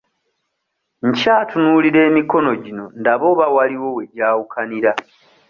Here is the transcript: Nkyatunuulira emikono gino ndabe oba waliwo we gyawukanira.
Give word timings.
Nkyatunuulira 1.07 1.99
emikono 2.09 2.51
gino 2.63 2.85
ndabe 2.99 3.25
oba 3.31 3.45
waliwo 3.55 3.89
we 3.97 4.03
gyawukanira. 4.15 4.91